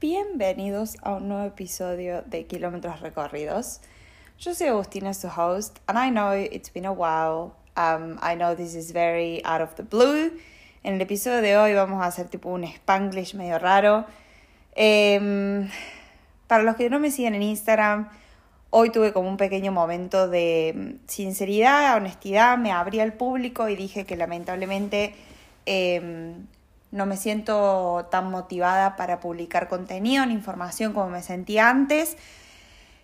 [0.00, 3.80] Bienvenidos a un nuevo episodio de Kilómetros Recorridos.
[4.38, 7.56] Yo soy Agustina, su host, and I know it's been a while.
[7.76, 10.30] Um, I know this is very out of the blue.
[10.84, 14.06] En el episodio de hoy vamos a hacer tipo un spanglish medio raro.
[14.76, 15.68] Em,
[16.46, 18.08] para los que no me siguen en Instagram,
[18.70, 24.04] hoy tuve como un pequeño momento de sinceridad, honestidad, me abrí al público y dije
[24.04, 25.16] que lamentablemente
[25.66, 26.46] em,
[26.90, 32.16] no me siento tan motivada para publicar contenido ni información como me sentía antes.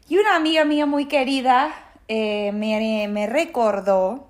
[0.08, 1.74] Y una amiga mía muy querida
[2.08, 4.28] eh, me, me recordó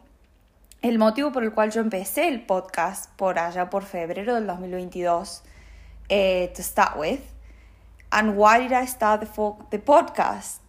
[0.83, 5.43] el motivo por el cual yo empecé el podcast por allá por febrero del 2022,
[6.09, 7.21] eh, to start with,
[8.11, 10.61] and why did I start the, the podcast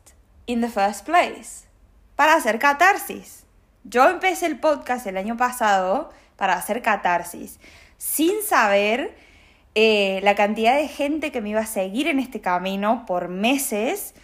[0.47, 1.67] in the first place?
[2.15, 3.43] Para hacer catarsis.
[3.83, 7.59] Yo empecé el podcast el año pasado para hacer catarsis
[7.97, 9.15] sin saber
[9.77, 14.15] eh, la cantidad de gente que me iba a seguir en este camino por meses,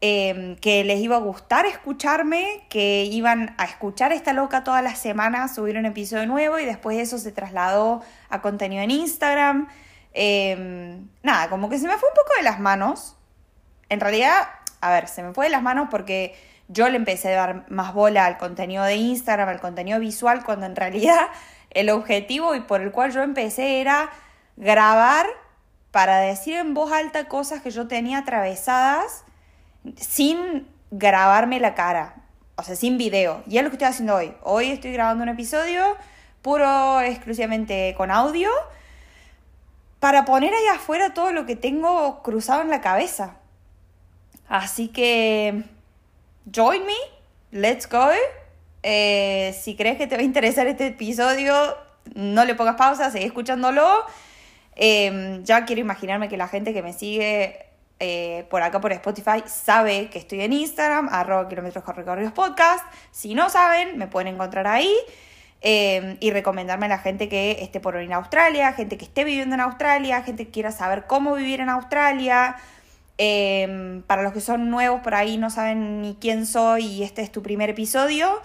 [0.00, 4.98] em, que les iba a gustar escucharme, que iban a escuchar esta loca todas las
[4.98, 9.68] semanas, subir un episodio nuevo y después eso se trasladó a contenido en Instagram.
[10.12, 13.16] Em, nada, como que se me fue un poco de las manos.
[13.88, 14.48] En realidad,
[14.80, 16.34] a ver, se me fue de las manos porque
[16.68, 20.66] yo le empecé a dar más bola al contenido de Instagram, al contenido visual, cuando
[20.66, 21.28] en realidad
[21.70, 24.10] el objetivo y por el cual yo empecé era
[24.56, 25.26] grabar
[25.90, 29.24] para decir en voz alta cosas que yo tenía atravesadas
[29.96, 32.16] sin grabarme la cara,
[32.56, 33.42] o sea, sin video.
[33.46, 34.34] Y es lo que estoy haciendo hoy.
[34.42, 35.96] Hoy estoy grabando un episodio
[36.42, 38.50] puro, exclusivamente con audio,
[39.98, 43.36] para poner ahí afuera todo lo que tengo cruzado en la cabeza.
[44.48, 45.62] Así que,
[46.52, 46.96] join me,
[47.52, 48.08] let's go.
[48.82, 51.54] Eh, si crees que te va a interesar este episodio,
[52.14, 53.86] no le pongas pausa, sigue escuchándolo.
[54.76, 57.66] Em, ya quiero imaginarme que la gente que me sigue
[57.98, 62.32] eh, por acá por Spotify sabe que estoy en Instagram, arroba kilómetros recorridos.
[63.10, 64.94] Si no saben, me pueden encontrar ahí.
[65.62, 69.54] Em, y recomendarme a la gente que esté por en Australia, gente que esté viviendo
[69.54, 72.56] en Australia, gente que quiera saber cómo vivir en Australia,
[73.18, 77.20] em, para los que son nuevos por ahí no saben ni quién soy y este
[77.20, 78.40] es tu primer episodio,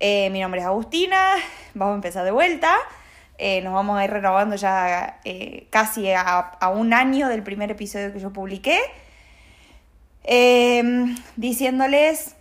[0.00, 1.34] eh, mi nombre es Agustina,
[1.74, 2.74] vamos a empezar de vuelta.
[3.38, 8.12] Eh, nos vamos a ir renovando ya eh, casi a, un año del primer episodio
[8.12, 8.78] que yo publiqué.
[10.24, 12.34] Em, diciéndoles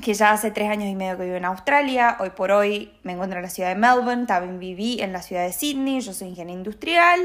[0.00, 2.16] que ya hace tres años y medio que vivo en Australia.
[2.20, 5.42] Hoy por hoy me encuentro en la ciudad de Melbourne, también viví en la ciudad
[5.42, 7.20] de Sydney, yo soy ingeniero industrial.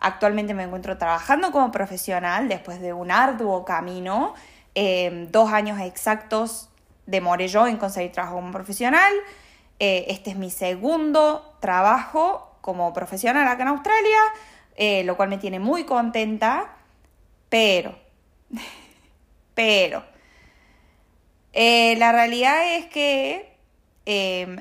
[0.00, 4.34] Actualmente me encuentro trabajando como profesional después de un arduo camino,
[4.74, 6.71] em, dos años exactos
[7.06, 9.12] demoré yo en conseguir trabajo como profesional.
[9.78, 14.18] Eh, este es mi segundo trabajo como profesional acá en Australia,
[14.76, 16.76] eh, lo cual me tiene muy contenta,
[17.48, 17.98] pero,
[19.54, 20.04] pero,
[21.52, 23.56] eh, la realidad es que,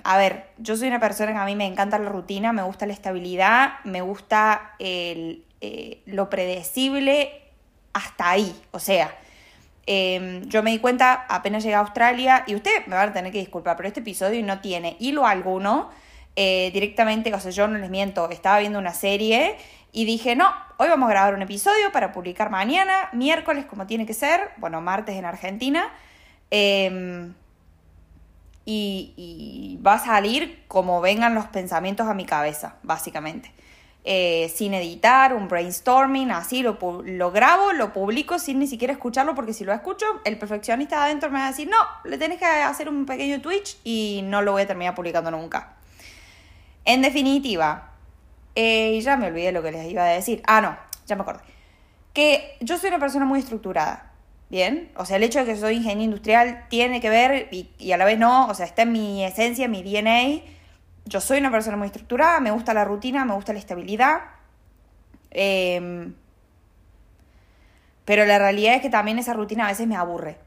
[0.04, 2.86] a ver, yo soy una persona que a mí me encanta la rutina, me gusta
[2.86, 4.76] la estabilidad, me gusta
[6.06, 7.44] lo predecible
[7.94, 9.16] hasta ahí, o sea,
[9.86, 13.32] Em, yo me di cuenta apenas llegué a Australia, y usted me va a tener
[13.32, 15.90] que disculpar, pero este episodio no tiene hilo alguno.
[16.36, 19.58] Eh, directamente, o sea, yo no les miento, estaba viendo una serie
[19.92, 24.06] y dije, no, hoy vamos a grabar un episodio para publicar mañana, miércoles como tiene
[24.06, 25.90] que ser, bueno, martes en Argentina.
[26.50, 27.34] Em,
[28.64, 33.52] y, y va a salir como vengan los pensamientos a mi cabeza, básicamente.
[34.04, 39.36] Eh, sin editar, un brainstorming, así lo, lo grabo, lo publico sin ni siquiera escucharlo,
[39.36, 42.40] porque si lo escucho, el perfeccionista de adentro me va a decir, no, le tenés
[42.40, 45.76] que hacer un pequeño Twitch y no lo voy a terminar publicando nunca.
[46.84, 47.92] En definitiva,
[48.56, 50.42] eh, ya me olvidé lo que les iba a decir.
[50.48, 50.76] Ah, no,
[51.06, 51.42] ya me acordé.
[52.14, 54.08] Que yo soy una persona muy estructurada.
[54.50, 57.94] Bien, o sea, el hecho de que soy ingeniero industrial tiene que ver y, y
[57.94, 60.42] a la vez no, o sea, está en mi esencia, en mi DNA
[61.06, 64.22] yo soy una persona muy estructurada, me gusta la rutina, me gusta la estabilidad.
[65.32, 66.14] Em,
[68.06, 70.38] pero la realidad es que también esa rutina a veces me aburre.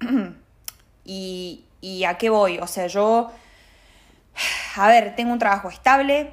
[1.04, 2.58] y, ¿Y a qué voy?
[2.60, 3.30] O sea, yo,
[4.76, 6.32] a ver, tengo un trabajo estable,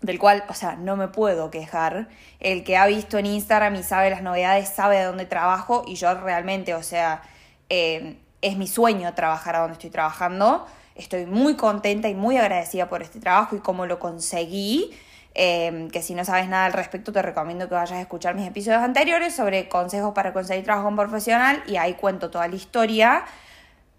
[0.00, 2.08] del cual, o sea, no me puedo quejar.
[2.40, 5.96] El que ha visto en Instagram y sabe las novedades sabe de dónde trabajo y
[5.96, 7.20] yo realmente, o sea,
[7.68, 10.66] em, es mi sueño trabajar a donde estoy trabajando.
[10.94, 14.92] Estoy muy contenta y muy agradecida por este trabajo y cómo lo conseguí.
[15.34, 18.46] Em, que si no sabes nada al respecto te recomiendo que vayas a escuchar mis
[18.46, 23.24] episodios anteriores sobre consejos para conseguir trabajo profesional y ahí cuento toda la historia.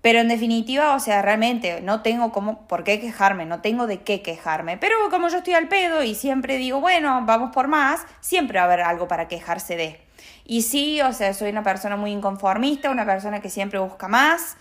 [0.03, 4.01] Pero en definitiva, o sea, realmente no tengo como por qué quejarme, no tengo de
[4.01, 4.77] qué quejarme.
[4.77, 8.63] Pero como yo estoy al pedo y siempre digo, bueno, vamos por más, siempre va
[8.63, 10.01] a haber algo para quejarse de.
[10.45, 14.57] Y sí, o sea, soy una persona muy inconformista, una persona que siempre busca más.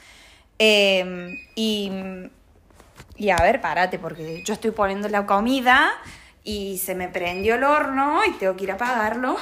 [0.65, 1.91] Em, y,
[3.17, 5.91] y a ver, párate, porque yo estoy poniendo la comida
[6.45, 9.37] y se me prendió el horno y tengo que ir a apagarlo.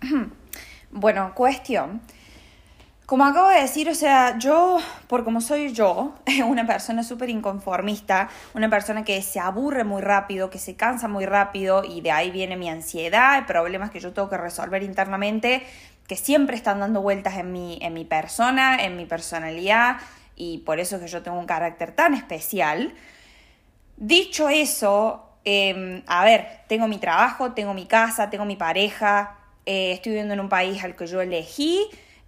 [0.90, 2.00] Bueno, cuestión.
[3.06, 4.78] Como acabo de decir, o sea, yo,
[5.08, 6.14] por como soy yo,
[6.46, 11.26] una persona súper inconformista, una persona que se aburre muy rápido, que se cansa muy
[11.26, 15.66] rápido y de ahí viene mi ansiedad, problemas que yo tengo que resolver internamente,
[16.08, 19.98] que siempre están dando vueltas en mi, en mi persona, en mi personalidad
[20.34, 22.94] y por eso es que yo tengo un carácter tan especial.
[23.98, 29.36] Dicho eso, em, a ver, tengo mi trabajo, tengo mi casa, tengo mi pareja,
[29.66, 31.86] eh, estoy viviendo en un país al que yo elegí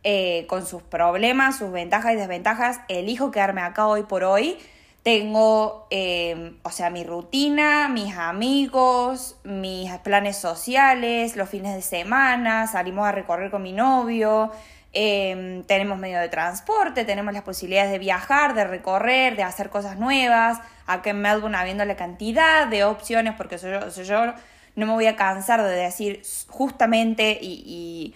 [0.09, 4.57] eh, con sus problemas, sus ventajas y desventajas, elijo quedarme acá hoy por hoy.
[5.03, 12.69] Tengo, em, o sea, mi rutina, mis amigos, mis planes sociales, los fines de semana,
[12.69, 14.53] salimos a recorrer con mi novio,
[14.93, 19.99] em, tenemos medio de transporte, tenemos las posibilidades de viajar, de recorrer, de hacer cosas
[19.99, 20.61] nuevas.
[20.87, 24.35] Acá en Melbourne habiendo la cantidad de opciones, porque soy yo,
[24.77, 28.15] no me voy a cansar de decir justamente y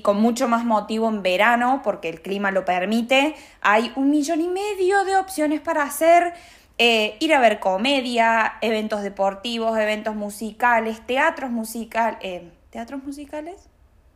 [0.00, 4.48] con mucho más motivo en verano, porque el clima lo permite, hay un millón y
[4.48, 6.34] medio de opciones para hacer.
[6.76, 13.68] Eh, ir a ver comedia, eventos deportivos, eventos musicales, teatros musicales, eh, teatros musicales,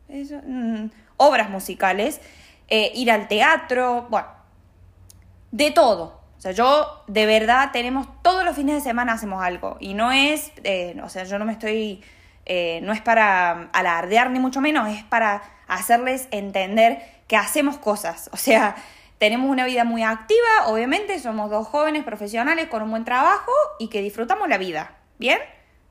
[0.09, 2.19] mm, obras musicales,
[2.67, 4.27] eh, ir al teatro, bueno,
[5.51, 6.19] de todo.
[6.37, 10.11] O sea, yo de verdad tenemos todos los fines de semana hacemos algo y no
[10.11, 10.51] es,
[11.01, 12.01] o sea, yo no me estoy,
[12.81, 18.29] no es para alardear ni mucho menos, es para hacerles entender que hacemos cosas.
[18.33, 18.75] O sea,
[19.19, 23.89] tenemos una vida muy activa, obviamente, somos dos jóvenes profesionales con un buen trabajo y
[23.89, 24.95] que disfrutamos la vida.
[25.17, 25.39] ¿Bien?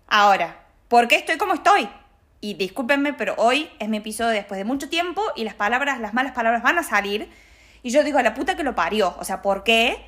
[0.08, 0.56] Ahora,
[0.88, 1.88] ¿por qué estoy como estoy?
[2.40, 6.14] Y discúlpenme, pero hoy es mi episodio después de mucho tiempo y las palabras, las
[6.14, 7.31] malas palabras van a salir.
[7.82, 9.14] Y yo digo, la puta que lo parió.
[9.20, 10.04] O sea, ¿por qué?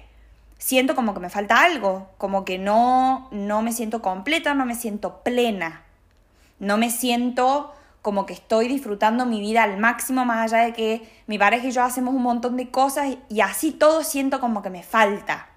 [0.58, 4.74] Siento como que me falta algo, como que no, no me siento completa, no me
[4.74, 5.84] siento plena,
[6.60, 11.02] no me siento como que estoy disfrutando mi vida al máximo, más allá de que
[11.26, 14.70] mi pareja y yo hacemos un montón de cosas y así todo siento como que
[14.70, 15.48] me falta.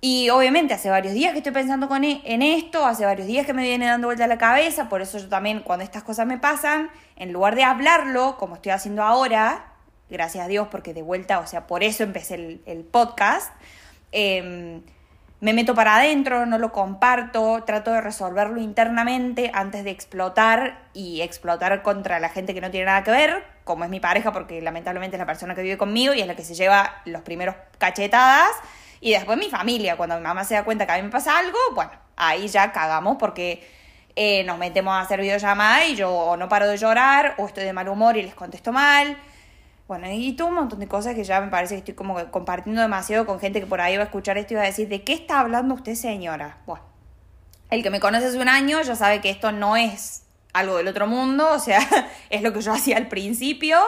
[0.00, 3.46] Y obviamente hace varios días que estoy pensando con e, en esto, hace varios días
[3.46, 6.38] que me viene dando vuelta la cabeza, por eso yo también cuando estas cosas me
[6.38, 9.72] pasan, en lugar de hablarlo, como estoy haciendo ahora,
[10.10, 13.50] gracias a Dios porque de vuelta, o sea, por eso empecé el, el podcast,
[14.12, 14.82] eh,
[15.44, 21.20] me meto para adentro, no lo comparto, trato de resolverlo internamente antes de explotar y
[21.20, 24.62] explotar contra la gente que no tiene nada que ver, como es mi pareja, porque
[24.62, 27.56] lamentablemente es la persona que vive conmigo y es la que se lleva los primeros
[27.76, 28.52] cachetadas.
[29.02, 31.36] Y después mi familia, cuando mi mamá se da cuenta que a mí me pasa
[31.36, 33.68] algo, bueno, ahí ya cagamos porque
[34.16, 37.64] eh, nos metemos a hacer videollamada y yo o no paro de llorar o estoy
[37.64, 39.18] de mal humor y les contesto mal
[39.86, 42.80] bueno, y tú un montón de cosas que ya me parece que estoy como compartiendo
[42.80, 45.02] demasiado con gente que por ahí va a escuchar esto y va a decir, ¿de
[45.02, 46.58] qué está hablando usted, señora?
[46.64, 46.82] Bueno,
[47.70, 50.22] el que me conoce hace un año ya sabe que esto no es
[50.54, 51.80] algo del otro mundo, o sea,
[52.30, 53.78] es lo que yo hacía al principio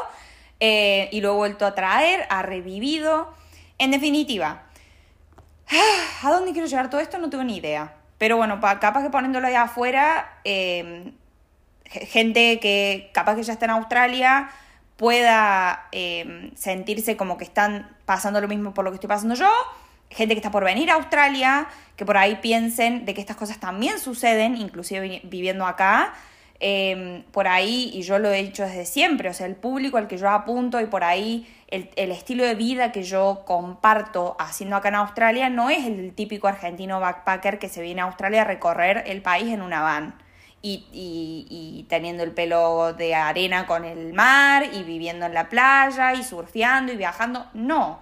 [0.60, 3.32] eh, y lo he vuelto a traer, ha revivido.
[3.78, 4.64] En definitiva,
[6.22, 7.18] ¿a dónde quiero llegar todo esto?
[7.18, 7.94] No tengo ni idea.
[8.18, 11.12] Pero bueno, capaz que poniéndolo allá afuera, eh,
[11.84, 14.50] gente que capaz que ya está en Australia
[14.96, 19.50] pueda em, sentirse como que están pasando lo mismo por lo que estoy pasando yo,
[20.10, 23.58] gente que está por venir a Australia, que por ahí piensen de que estas cosas
[23.58, 26.14] también suceden, inclusive viviendo acá,
[26.60, 30.08] em, por ahí, y yo lo he dicho desde siempre, o sea, el público al
[30.08, 34.76] que yo apunto y por ahí el, el estilo de vida que yo comparto haciendo
[34.76, 38.44] acá en Australia no es el típico argentino backpacker que se viene a Australia a
[38.44, 40.25] recorrer el país en una van
[40.66, 46.24] y, teniendo el pelo de arena con el mar y viviendo en la playa y
[46.24, 47.46] surfeando y viajando.
[47.54, 48.00] No.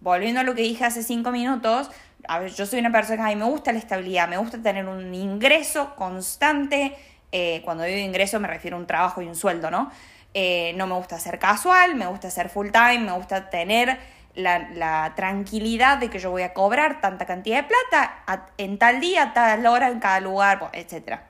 [0.00, 1.90] Volviendo a lo que dije hace cinco minutos,
[2.28, 4.58] a ver, yo soy una persona que a mí me gusta la estabilidad, me gusta
[4.62, 6.96] tener un ingreso constante.
[7.32, 9.90] Eh, cuando digo ingreso me refiero a un trabajo y un sueldo, ¿no?
[10.34, 13.98] Eh, no me gusta ser casual, me gusta ser full time, me gusta tener
[14.34, 19.00] la, la, tranquilidad de que yo voy a cobrar tanta cantidad de plata en tal
[19.00, 21.20] día, tal hora, en cada lugar, etc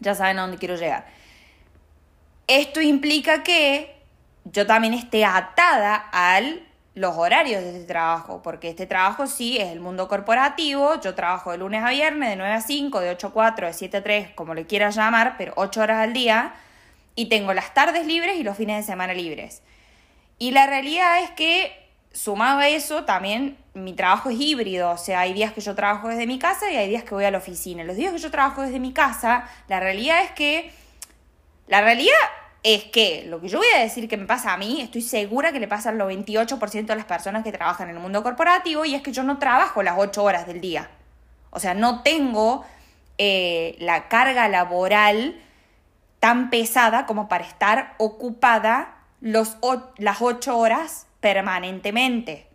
[0.00, 1.06] ya saben a dónde quiero llegar.
[2.46, 3.94] Esto implica que
[4.44, 6.40] yo también esté atada a
[6.94, 11.52] los horarios de este trabajo, porque este trabajo sí es el mundo corporativo, yo trabajo
[11.52, 14.02] de lunes a viernes, de 9 a 5, de 8 a 4, de 7 a
[14.02, 16.54] 3, como le quieras llamar, pero 8 horas al día,
[17.14, 19.62] y tengo las tardes libres y los fines de semana libres.
[20.38, 25.20] Y la realidad es que sumado a eso, también mi trabajo es híbrido, o sea,
[25.20, 27.38] hay días que yo trabajo desde mi casa y hay días que voy a la
[27.38, 27.84] oficina.
[27.84, 30.72] Los días que yo trabajo desde mi casa, la realidad es que,
[31.66, 32.14] la realidad
[32.62, 35.52] es que lo que yo voy a decir que me pasa a mí, estoy segura
[35.52, 38.94] que le pasa al 98% de las personas que trabajan en el mundo corporativo y
[38.94, 40.90] es que yo no trabajo las 8 horas del día.
[41.50, 42.64] O sea, no tengo
[43.16, 45.40] eh, la carga laboral
[46.20, 49.56] tan pesada como para estar ocupada los,
[49.96, 52.46] las 8 horas permanentemente.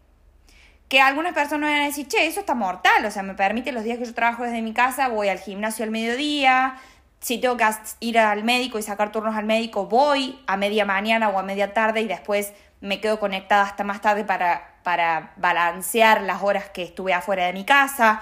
[0.88, 3.84] Que algunas personas van a decir, che, eso está mortal, o sea, me permite los
[3.84, 6.76] días que yo trabajo desde mi casa, voy al gimnasio al mediodía,
[7.24, 7.66] si tengo que
[8.02, 11.74] ir al médico y sacar turnos al médico, voy a media mañana o a media
[11.74, 12.52] tarde y después
[12.82, 17.54] me quedo conectada hasta más tarde para, para balancear las horas que estuve afuera de
[17.54, 18.22] mi casa.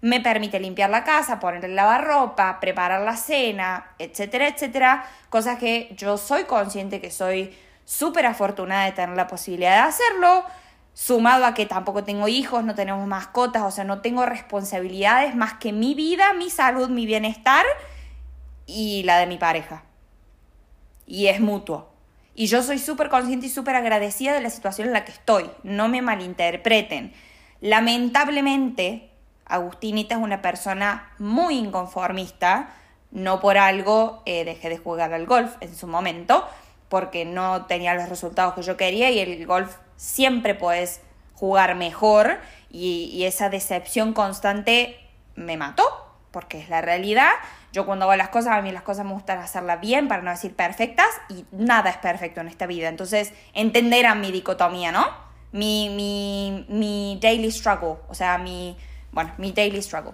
[0.00, 5.04] Me permite limpiar la casa, poner el lavarropa, preparar la cena, etcétera, etcétera.
[5.30, 10.44] Cosas que yo soy consciente que soy súper afortunada de tener la posibilidad de hacerlo,
[10.94, 15.54] sumado a que tampoco tengo hijos, no tenemos mascotas, o sea, no tengo responsabilidades más
[15.54, 17.64] que mi vida, mi salud, mi bienestar
[18.66, 19.84] y la de mi pareja.
[21.06, 21.90] Y es mutuo.
[22.34, 25.50] Y yo soy súper consciente y súper agradecida de la situación en la que estoy.
[25.62, 27.12] No me malinterpreten.
[27.60, 29.10] Lamentablemente,
[29.44, 32.70] Agustinita es una persona muy inconformista.
[33.10, 36.48] No por algo eh, dejé de jugar al golf en su momento,
[36.92, 41.00] porque no tenía los resultados que yo quería y el golf siempre puedes
[41.32, 45.00] jugar mejor y, esa decepción constante
[45.34, 45.84] me mató,
[46.32, 47.30] porque es la realidad.
[47.72, 50.32] Yo cuando hago las cosas, a mí las cosas me gustan hacerlas bien, para no
[50.32, 52.90] decir perfectas, y nada es perfecto en esta vida.
[52.90, 55.06] Entonces, entenderán mi dicotomía, ¿no?
[55.50, 58.76] Mi, mi, mi daily struggle, o sea, mi,
[59.12, 60.12] bueno, mi daily struggle.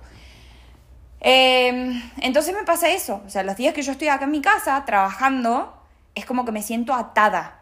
[1.18, 4.40] Em, entonces me pasa eso, o sea, los días que yo estoy acá en mi
[4.40, 5.77] casa trabajando,
[6.18, 7.60] es como que me siento atada.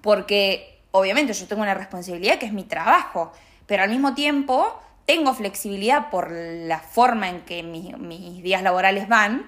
[0.00, 3.32] Porque obviamente yo tengo una responsabilidad que es mi trabajo,
[3.66, 9.46] pero al mismo tiempo tengo flexibilidad por la forma en que mis días laborales van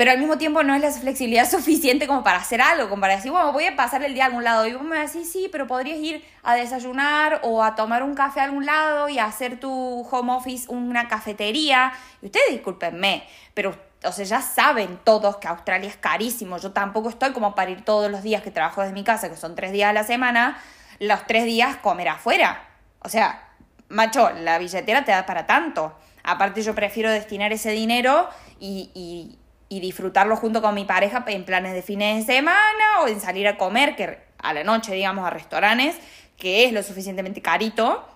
[0.00, 3.16] pero al mismo tiempo no es la flexibilidad suficiente como para hacer algo, como para
[3.16, 4.66] decir, bueno, voy a pasar el día a algún lado.
[4.66, 8.40] Y vos me decís, sí, pero podrías ir a desayunar o a tomar un café
[8.40, 11.92] a algún lado y hacer tu home office una cafetería.
[12.22, 16.56] Y ustedes discúlpenme, pero o sea, ya saben todos que Australia es carísimo.
[16.58, 19.36] Yo tampoco estoy como para ir todos los días que trabajo desde mi casa, que
[19.36, 20.58] son tres días a la semana,
[20.98, 22.66] los tres días comer afuera.
[23.00, 23.48] O sea,
[23.88, 25.94] macho, la billetera te da para tanto.
[26.22, 28.28] Aparte yo prefiero destinar ese dinero
[28.58, 29.38] y,
[29.68, 33.46] y disfrutarlo junto con mi pareja en planes de fines de semana o en salir
[33.48, 35.96] a comer, que a la noche, digamos, a restaurantes,
[36.36, 38.06] que es lo suficientemente carito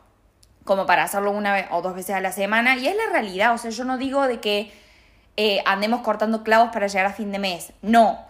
[0.65, 2.77] como para hacerlo una vez o dos veces a la semana.
[2.77, 4.73] Y es la realidad, o sea, yo no digo de que
[5.37, 8.25] eh, andemos cortando clavos para llegar a fin de mes, no.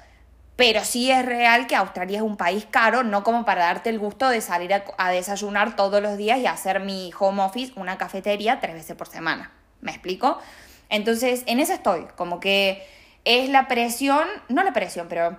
[0.56, 3.98] Pero sí es real que Australia es un país caro, no como para darte el
[3.98, 8.60] gusto de salir a, desayunar todos los días y hacer mi home office una cafetería
[8.60, 9.50] tres veces por semana.
[9.80, 10.38] ¿Me explico?
[10.88, 12.86] Entonces, en eso estoy, como que
[13.24, 15.36] es la presión, no la presión, pero,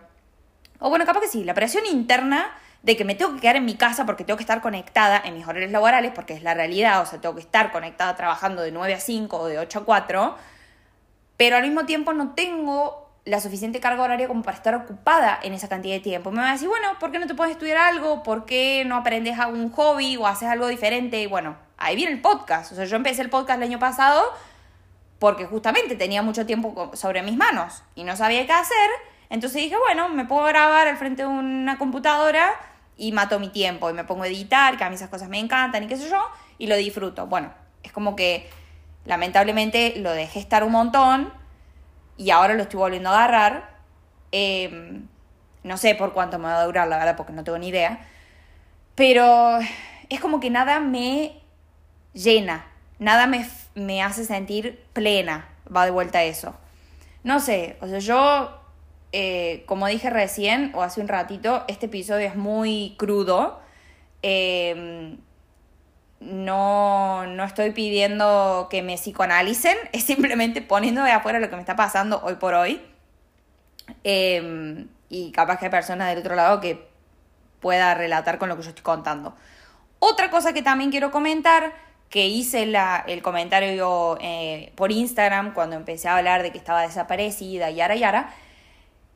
[0.80, 2.52] o bueno, capaz que sí, la presión interna
[2.84, 5.34] de que me tengo que quedar en mi casa porque tengo que estar conectada en
[5.34, 8.72] mis horarios laborales, porque es la realidad, o sea, tengo que estar conectada trabajando de
[8.72, 10.38] 9 a 5 o de 8 a 4,
[11.38, 15.54] pero al mismo tiempo no tengo la suficiente carga horaria como para estar ocupada en
[15.54, 16.32] esa cantidad de tiempo.
[16.32, 18.22] Me va a decir, bueno, ¿por qué no te puedes estudiar algo?
[18.22, 21.20] ¿Por qué no aprendes algún hobby o haces algo diferente?
[21.22, 22.72] Y bueno, ahí viene el podcast.
[22.72, 24.24] O sea, yo empecé el podcast el año pasado
[25.18, 28.90] porque justamente tenía mucho tiempo sobre mis manos y no sabía qué hacer.
[29.30, 32.52] Entonces dije, bueno, me puedo grabar al frente de una computadora
[32.96, 35.40] y mato mi tiempo y me pongo a editar, que a mí esas cosas me
[35.40, 36.24] encantan y qué sé yo,
[36.60, 37.26] y lo disfruto.
[37.26, 37.52] Bueno,
[37.82, 38.48] es como que
[39.06, 41.34] lamentablemente lo dejé estar un montón
[42.18, 43.76] y ahora lo estoy volviendo a agarrar.
[44.32, 45.08] Em,
[45.64, 48.08] no sé por cuánto me va a durar, la verdad, porque no tengo ni idea.
[48.96, 49.60] Pero
[50.10, 51.42] es como que nada me
[52.14, 52.66] llena,
[53.00, 53.46] nada me
[53.76, 56.56] me hace sentir plena, va de vuelta eso.
[57.24, 58.62] No sé, o sea, yo,
[59.12, 63.60] eh, como dije recién o hace un ratito, este episodio es muy crudo.
[64.22, 65.18] Em,
[66.26, 71.62] no, no estoy pidiendo que me psicoanalicen, es simplemente poniendo de afuera lo que me
[71.62, 72.82] está pasando hoy por hoy.
[74.04, 76.88] Em, y capaz que hay personas del otro lado que
[77.60, 79.36] pueda relatar con lo que yo estoy contando.
[80.00, 81.74] Otra cosa que también quiero comentar
[82.10, 86.82] que hice la, el comentario eh, por Instagram cuando empecé a hablar de que estaba
[86.82, 88.34] desaparecida yara yara,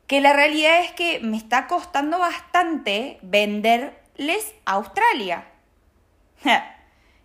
[0.06, 5.44] que la realidad es que me está costando bastante venderles a Australia.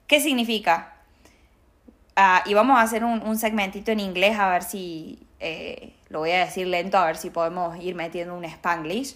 [0.08, 0.94] ¿Qué significa?
[2.16, 6.32] Ah, y vamos a hacer un, segmentito en inglés a ver si, eh, lo voy
[6.32, 9.16] a decir lento, a ver si podemos ir metiendo un spanglish.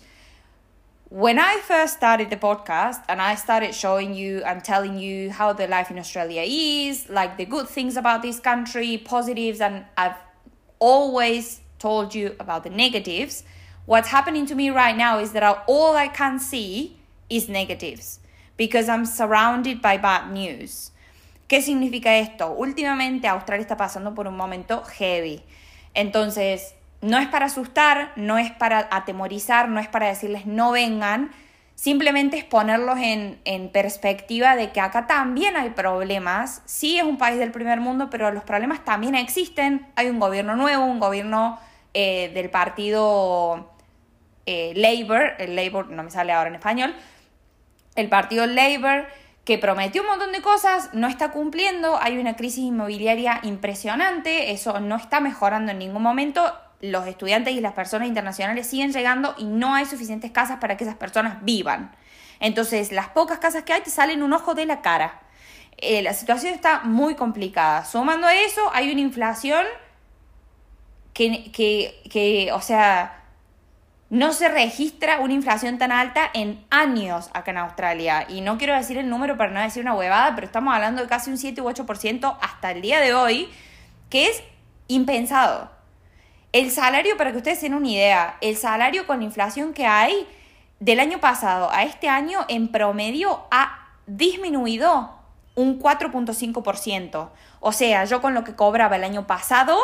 [1.10, 5.54] when I first started the podcast and I started showing you and telling you how
[5.54, 10.18] the life in Australia is, like the good things about this country, positives, and I've
[10.78, 13.44] always told you about the negatives,
[13.88, 18.20] what's happening to me right now is that all I can see is negatives
[18.60, 20.92] because I'm surrounded by bad news.
[21.48, 22.52] ¿Qué significa esto?
[22.52, 25.42] Últimamente Australia está pasando por un momento heavy.
[25.96, 31.32] Entonces, no es para asustar, no es para atemorizar, no es para decirles no vengan,
[31.74, 33.40] simplemente es ponerlos en,
[33.72, 36.62] perspectiva de que acá también hay problemas.
[36.66, 39.88] Sí es un país del primer mundo, pero los problemas también existen.
[39.96, 41.58] Hay un gobierno nuevo, un gobierno
[41.94, 43.72] eh, del partido
[44.46, 46.94] eh, Labour, el Labour no me sale ahora en español,
[48.00, 49.08] el partido Labour
[49.46, 54.80] que prometió un montón de cosas, no está cumpliendo, hay una crisis inmobiliaria impresionante, eso
[54.80, 59.46] no está mejorando en ningún momento los estudiantes y las personas internacionales siguen llegando y
[59.46, 61.96] no hay suficientes casas para que esas personas vivan.
[62.40, 65.20] Entonces, las pocas casas que hay te salen un ojo de la cara.
[65.78, 67.86] Eh, la situación está muy complicada.
[67.86, 69.66] Sumando a eso, hay una inflación
[71.14, 73.19] que, que, que, o sea,
[74.10, 78.26] no se registra una inflación tan alta en años acá en Australia.
[78.28, 81.08] Y no quiero decir el número para no decir una huevada, pero estamos hablando de
[81.08, 83.50] casi un 7 u 8% hasta el día de hoy,
[84.10, 84.44] que es
[84.88, 85.70] impensado.
[86.52, 90.28] El salario, para que ustedes tengan una idea, el salario con la inflación que hay
[90.80, 95.14] del año pasado a este año en promedio ha disminuido
[95.54, 97.30] un 4.5%.
[97.60, 99.78] O sea, yo con lo que cobraba el año pasado,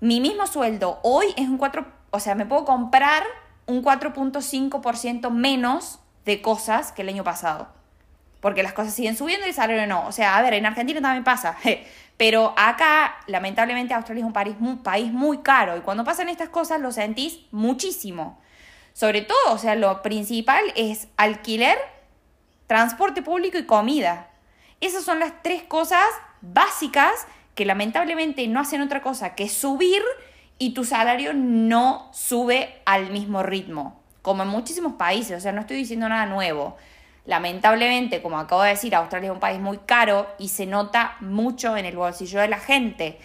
[0.00, 3.22] mi mismo sueldo hoy es un 4, o sea, me puedo comprar
[3.70, 7.68] un 4.5% menos de cosas que el año pasado.
[8.40, 10.06] Porque las cosas siguen subiendo y el salario no.
[10.06, 11.56] O sea, a ver, en Argentina también pasa.
[12.16, 16.48] Pero acá, lamentablemente, Australia es un país, un país muy caro y cuando pasan estas
[16.48, 18.40] cosas lo sentís muchísimo.
[18.92, 21.78] Sobre todo, o sea, lo principal es alquiler,
[22.66, 24.28] transporte público y comida.
[24.80, 26.04] Esas son las tres cosas
[26.40, 30.02] básicas que lamentablemente no hacen otra cosa que subir
[30.62, 35.62] y tu salario no sube al mismo ritmo, como en muchísimos países, o sea, no
[35.62, 36.76] estoy diciendo nada nuevo.
[37.24, 41.78] Lamentablemente, como acabo de decir, Australia es un país muy caro y se nota mucho
[41.78, 43.18] en el bolsillo de la gente.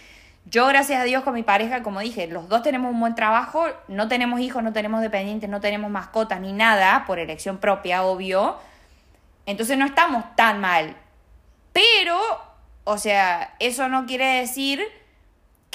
[0.45, 3.65] Yo, gracias a Dios, con mi pareja, como dije, los dos tenemos un buen trabajo,
[3.89, 8.55] no tenemos hijos, no tenemos dependientes, no tenemos mascotas ni nada, por elección propia, obvio.
[9.45, 10.95] Entonces no estamos tan mal.
[11.73, 12.17] Pero,
[12.85, 14.87] o sea, eso no quiere decir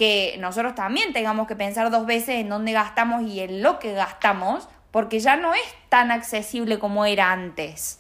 [0.01, 3.93] que nosotros también tengamos que pensar dos veces en dónde gastamos y en lo que
[3.93, 5.61] gastamos, porque ya no es
[5.91, 7.99] tan accesible como era antes.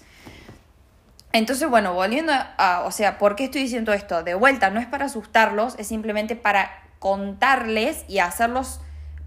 [1.34, 4.22] Entonces, bueno, volviendo a, o sea, ¿por qué estoy diciendo esto?
[4.22, 8.80] De vuelta, no es para asustarlos, es simplemente para contarles y hacerlos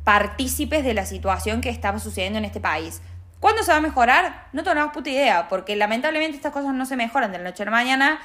[0.03, 3.03] partícipes de la situación que estaba sucediendo en este país.
[3.39, 4.47] ¿Cuándo se va a mejorar?
[4.51, 7.65] No tenemos puta idea, porque lamentablemente estas cosas no se mejoran de la noche a
[7.65, 8.19] la mañana.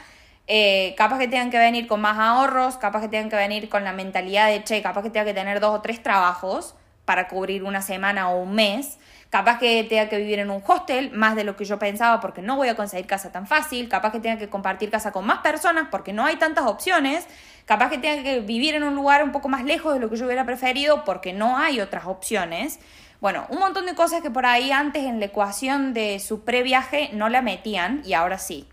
[0.50, 3.84] Eh, capaz que tengan que venir con más ahorros, capaz que tengan que venir con
[3.84, 7.64] la mentalidad de, che, capaz que tenga que tener dos o tres trabajos para cubrir
[7.64, 8.98] una semana o un mes.
[9.28, 12.40] Capaz que tenga que vivir en un hostel, más de lo que yo pensaba porque
[12.40, 13.90] no voy a conseguir casa tan fácil.
[13.90, 17.26] Capaz que tenga que compartir casa con más personas porque no hay tantas opciones.
[17.66, 20.16] Capaz que tenga que vivir en un lugar un poco más lejos de lo que
[20.16, 22.80] yo hubiera preferido porque no hay otras opciones.
[23.20, 27.11] Bueno, un montón de cosas que por ahí antes en la ecuación de su previaje
[27.12, 28.66] no la metían y ahora sí.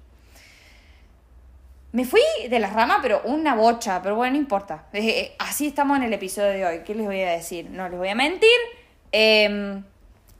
[1.96, 4.84] Me fui de la rama, pero una bocha, pero bueno, no importa.
[4.92, 6.80] Eh, eh, así estamos en el episodio de hoy.
[6.86, 7.70] ¿Qué les voy a decir?
[7.70, 8.50] No les voy a mentir.
[9.14, 9.82] Eh,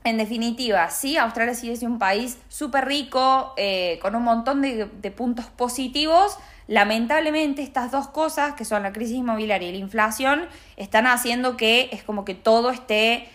[0.04, 5.10] en definitiva, sí, Australia sigue siendo un país súper rico, eh, con un montón de,
[5.16, 6.36] puntos positivos.
[6.68, 11.88] Lamentablemente estas dos cosas, que son la crisis inmobiliaria y la inflación, están haciendo que
[11.90, 13.30] es como que todo esté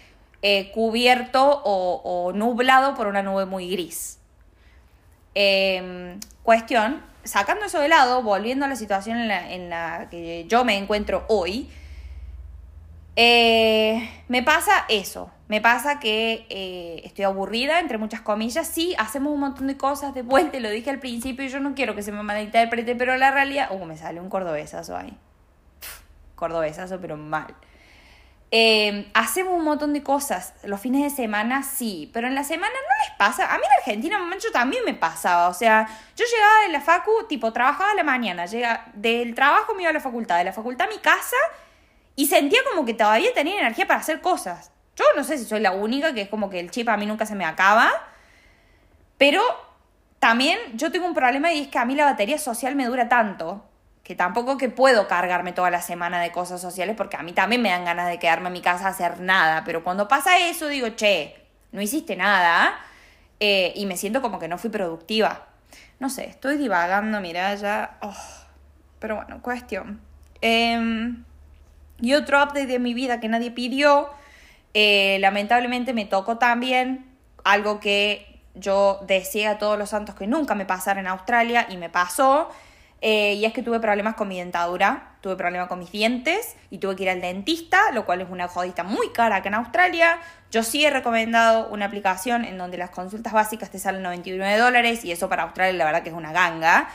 [0.76, 4.20] cubierto o, nublado por una nube muy gris.
[5.34, 10.78] Em, cuestión, sacando eso de lado, volviendo a la situación en la, que yo me
[10.78, 11.70] encuentro hoy,
[13.16, 19.34] eh, me pasa eso, me pasa que eh, estoy aburrida, entre muchas comillas, sí, hacemos
[19.34, 20.14] un montón de cosas.
[20.14, 23.18] De vuelta, lo dije al principio y yo no quiero que se me malinterprete, pero
[23.18, 25.18] la realidad, uh, me sale un cordobesazo ahí,
[26.36, 27.54] cordobesazo, pero mal.
[28.54, 30.54] Eh, hacemos un montón de cosas.
[30.64, 33.54] Los fines de semana sí, pero en la semana no les pasa.
[33.54, 35.48] A mí en Argentina, yo también me pasaba.
[35.48, 35.88] O sea,
[36.18, 39.92] yo llegaba de la facu, tipo, trabajaba a la mañana, llega, del trabajo me iba
[39.92, 41.38] a la facultad, de la facultad a mi casa
[42.18, 44.72] y sentía como que todavía tenía energía para hacer cosas.
[44.98, 47.06] Yo no sé si soy la única, que es como que el chip a mí
[47.06, 47.90] nunca se me acaba.
[49.18, 49.42] Pero
[50.20, 53.08] también yo tengo un problema y es que a mí la batería social me dura
[53.08, 53.64] tanto
[54.04, 57.62] que tampoco que puedo cargarme toda la semana de cosas sociales porque a mí también
[57.62, 59.64] me dan ganas de quedarme en mi casa a hacer nada.
[59.64, 61.36] Pero cuando pasa eso digo, che,
[61.72, 62.80] no hiciste nada.
[63.40, 65.48] eh, y me siento como que no fui productiva.
[66.00, 67.98] No sé, estoy divagando, mira, ya...
[68.02, 68.14] Oh,
[69.00, 70.02] pero bueno, cuestión.
[70.42, 71.24] Em,
[72.00, 74.10] y otro update de mi vida que nadie pidió,
[74.74, 77.06] eh, lamentablemente me tocó también
[77.44, 81.78] algo que yo deseé a todos los santos que nunca me pasara en Australia y
[81.78, 82.50] me pasó.
[83.04, 86.78] Eh, y es que tuve problemas con mi dentadura, tuve problemas con mis dientes y
[86.78, 90.20] tuve que ir al dentista, lo cual es una jodita muy cara acá en Australia.
[90.52, 95.04] Yo sí he recomendado una aplicación en donde las consultas básicas te salen 99 dólares
[95.04, 96.90] y eso para Australia la verdad que es una ganga.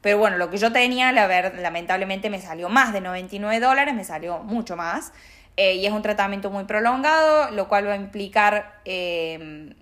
[0.00, 3.94] Pero bueno, lo que yo tenía, la verdad, lamentablemente me salió más de 99 dólares,
[3.94, 5.12] me salió mucho más.
[5.58, 9.74] Eh, y es un tratamiento muy prolongado, lo cual va a implicar eh,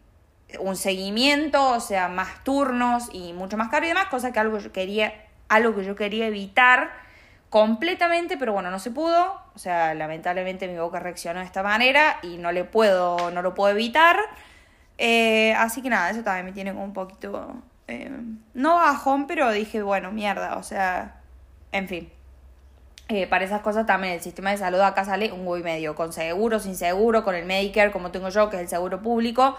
[0.58, 4.58] un seguimiento, o sea, más turnos y mucho más caro y demás, cosa que algo
[4.58, 5.12] yo quería,
[5.48, 6.90] algo que yo quería evitar
[7.50, 9.40] completamente, pero bueno, no se pudo.
[9.54, 13.54] O sea, lamentablemente mi boca reaccionó de esta manera y no le puedo, no lo
[13.54, 14.18] puedo evitar.
[14.98, 17.54] Eh, así que nada, eso también me tiene como un poquito,
[17.86, 18.10] eh,
[18.54, 21.20] no bajón, pero dije, bueno, mierda, o sea,
[21.72, 22.12] en fin.
[23.08, 25.94] Eh, para esas cosas también el sistema de salud acá sale un huevo y medio,
[25.94, 29.56] con seguro, sin seguro, con el Medicare, como tengo yo, que es el seguro público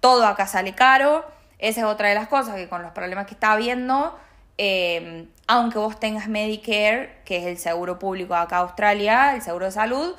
[0.00, 1.24] todo acá sale caro.
[1.58, 4.18] Esa es otra de las cosas que con los problemas que está habiendo,
[4.58, 9.66] eh, aunque vos tengas Medicare, que es el seguro público acá en Australia, el seguro
[9.66, 10.14] de salud,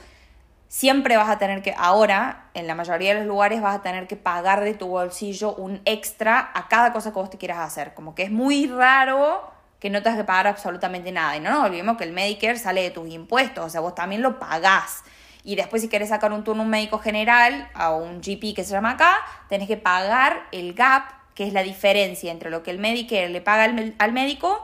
[0.67, 4.07] siempre vas a tener que, ahora, en la mayoría de los lugares, vas a tener
[4.07, 7.93] que pagar de tu bolsillo un extra a cada cosa que vos te quieras hacer.
[7.93, 11.35] Como que es muy raro que no tengas que pagar absolutamente nada.
[11.35, 14.21] Y no nos olvidemos que el Medicare sale de tus impuestos, o sea, vos también
[14.21, 15.03] lo pagás.
[15.43, 18.71] Y después si quieres sacar un turno un médico general a un GP que se
[18.71, 19.17] llama acá,
[19.49, 21.03] tenés que pagar el gap,
[21.41, 24.63] que es la diferencia entre lo que el médico le paga al, médico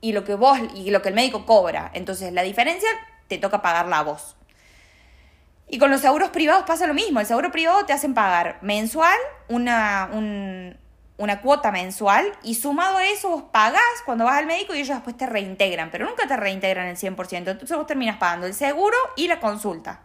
[0.00, 1.92] y lo que vos y lo que el médico cobra.
[1.94, 2.88] Entonces la diferencia
[3.28, 4.34] te toca pagarla a vos.
[5.68, 7.20] Y con los seguros privados pasa lo mismo.
[7.20, 9.16] El seguro privado te hacen pagar mensual
[9.48, 10.10] una,
[11.18, 14.96] una cuota mensual y sumado a eso vos pagás cuando vas al médico y ellos
[14.96, 17.32] después te reintegran, pero nunca te reintegran el 100%.
[17.32, 20.00] Entonces vos terminas pagando el seguro y la consulta.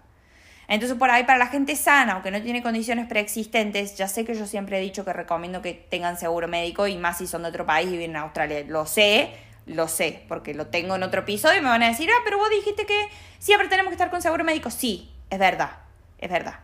[0.67, 4.25] Entonces por ahí para la gente sana o que no tiene condiciones preexistentes, ya sé
[4.25, 7.43] que yo siempre he dicho que recomiendo que tengan seguro médico y más si son
[7.43, 8.63] de otro país y viven en Australia.
[8.67, 9.31] Lo sé,
[9.65, 12.37] lo sé, porque lo tengo en otro episodio y me van a decir, ah, pero
[12.37, 13.07] vos dijiste que
[13.39, 14.69] siempre tenemos que estar con seguro médico.
[14.69, 15.71] Sí, es verdad,
[16.17, 16.59] es verdad.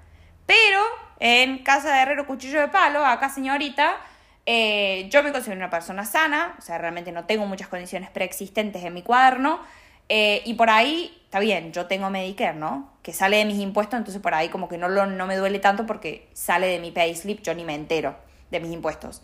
[0.45, 0.81] Pero
[1.19, 3.97] en casa de herrero cuchillo de palo, acá señorita,
[4.45, 8.83] eh, yo me considero una persona sana, o sea, realmente no tengo muchas condiciones preexistentes
[8.83, 9.59] en mi cuaderno.
[10.07, 12.89] Eh, y por ahí, está bien, yo tengo Medicare, ¿no?
[13.04, 15.60] Que sale de mis impuestos, entonces por ahí como que no, lo, no me duele
[15.60, 18.15] tanto porque sale de mi payslip, yo ni me entero
[18.50, 19.22] de mis impuestos.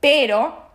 [0.00, 0.66] Pero,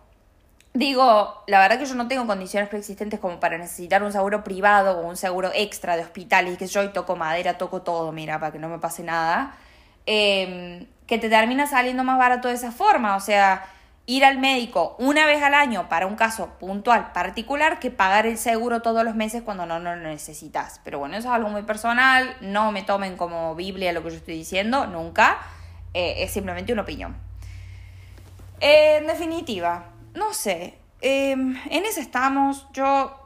[0.74, 4.98] digo, la verdad que yo no tengo condiciones preexistentes como para necesitar un seguro privado
[4.98, 8.40] o un seguro extra de hospital y que yo hoy toco madera, toco todo, mira,
[8.40, 9.56] para que no me pase nada.
[10.04, 13.68] Em, que te termina saliendo más barato de esa forma, o sea
[14.06, 18.38] ir al médico una vez al año para un caso puntual particular que pagar el
[18.38, 20.80] seguro todos los meses cuando no, lo necesitas.
[20.84, 24.16] Pero bueno, eso es algo muy personal, no me tomen como Biblia lo que yo
[24.16, 25.38] estoy diciendo, nunca,
[25.92, 27.16] eh, es simplemente una opinión.
[28.60, 33.22] en definitiva, no sé, em, en eso estamos, yo...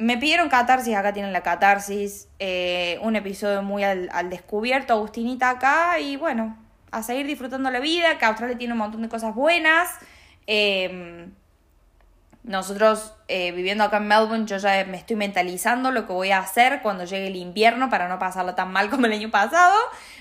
[0.00, 5.50] Me pidieron catarsis, acá tienen la catarsis, eh, un episodio muy al, al descubierto, Agustinita
[5.50, 6.56] acá, y bueno,
[6.90, 9.88] a seguir disfrutando la vida, que Australia tiene un montón de cosas buenas.
[10.46, 11.32] Em,
[12.42, 16.38] nosotros eh, viviendo acá en Melbourne, yo ya me estoy mentalizando lo que voy a
[16.38, 19.76] hacer cuando llegue el invierno para no pasarlo tan mal como el año pasado.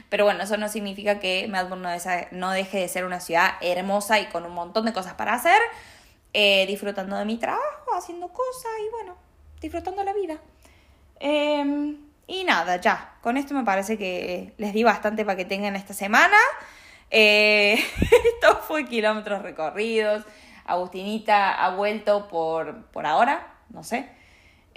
[0.10, 1.98] Pero bueno, eso no significa que Melbourne
[2.32, 5.60] no, deje de ser una ciudad hermosa y con un montón de cosas para hacer.
[6.34, 9.16] Eh, disfrutando de mi trabajo, haciendo cosas y bueno,
[9.62, 10.38] disfrutando la vida.
[11.20, 11.96] Eh,
[12.28, 15.94] y nada, ya, con esto me parece que les di bastante para que tengan esta
[15.94, 16.38] semana.
[17.10, 20.26] Eh, esto fue kilómetros recorridos.
[20.66, 24.10] Agustinita ha vuelto por, por ahora, no sé.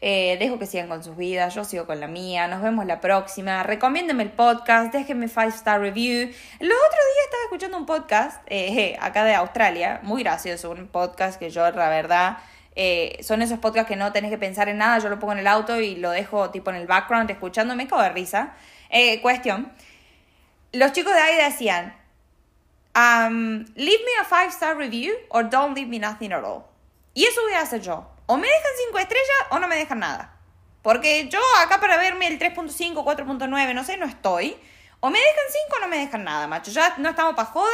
[0.03, 2.47] Eh, dejo que sigan con sus vidas, yo sigo con la mía.
[2.47, 3.63] Nos vemos la próxima.
[3.65, 6.29] Recomiéndenme el podcast, déjenme 5 star review.
[6.29, 11.39] Los otros días estaba escuchando un podcast eh, acá de Australia, muy gracioso, un podcast
[11.39, 12.39] que yo, la verdad,
[12.76, 15.40] eh, son esos podcasts que no tenés que pensar en nada, yo lo pongo en
[15.40, 18.54] el auto y lo dejo tipo en el background escuchando, me cago de risa.
[18.88, 19.72] Eh, cuestión,
[20.72, 21.96] los chicos de ahí decían,
[22.94, 26.64] um, leave me a five star review or don't leave me nothing at all.
[27.14, 28.09] Y eso voy a hacer yo.
[28.26, 30.37] O me dejan cinco estrellas o no me dejan nada.
[30.83, 34.56] Porque yo acá para verme el 3.5, 4.9, no sé, no estoy.
[35.00, 36.70] O me dejan 5 o no me dejan nada, macho.
[36.70, 37.68] Ya no estamos para joda.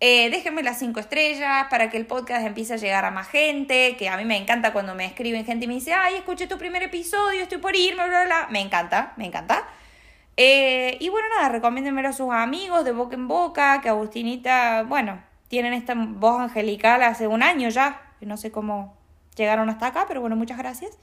[0.00, 3.96] Eh, déjenme las cinco estrellas para que el podcast empiece a llegar a más gente,
[3.96, 6.58] que a mí me encanta cuando me escriben gente y me dice, ay, escuché tu
[6.58, 8.48] primer episodio, estoy por irme, bla, bla.
[8.50, 9.66] Me encanta, me encanta.
[10.36, 15.22] Eh, y bueno, nada, recomiéndenmelo a sus amigos de boca en boca, que Agustinita, bueno,
[15.48, 18.02] tienen esta voz angelical hace un año ya.
[18.20, 18.96] No sé cómo
[19.36, 20.98] llegaron hasta acá, pero bueno, muchas gracias.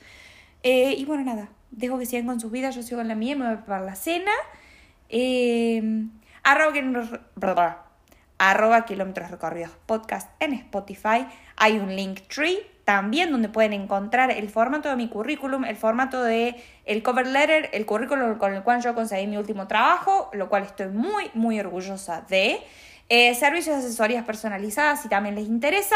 [0.62, 3.36] Eh, y bueno, nada, dejo que sigan con sus vidas, yo sigo en la mía,
[3.36, 4.32] me voy a preparar la cena.
[5.10, 5.82] Eh,
[6.44, 7.86] arroba,
[8.50, 11.26] arroba kilómetros recorridos podcast en Spotify.
[11.56, 16.22] Hay un link tree también donde pueden encontrar el formato de mi currículum, el formato
[16.22, 20.50] de el cover letter, el currículum con el cual yo conseguí mi último trabajo, lo
[20.50, 22.60] cual estoy muy, muy orgullosa de.
[23.16, 25.96] Eh, servicios de asesorías personalizadas si también les interesa,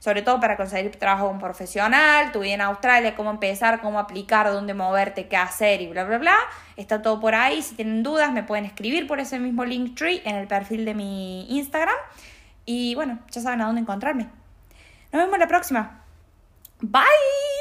[0.00, 4.52] sobre todo para conseguir trabajo con profesional, tu vida en Australia, cómo empezar, cómo aplicar,
[4.52, 6.36] dónde moverte, qué hacer y bla, bla, bla.
[6.76, 7.62] Está todo por ahí.
[7.62, 10.92] Si tienen dudas, me pueden escribir por ese mismo link tree en el perfil de
[10.92, 11.96] mi Instagram.
[12.66, 14.24] Y bueno, ya saben a dónde encontrarme.
[15.10, 16.04] Nos vemos la próxima.
[16.82, 17.57] Bye.